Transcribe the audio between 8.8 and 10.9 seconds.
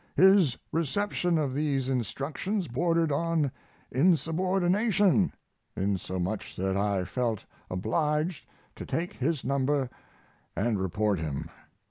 take his number and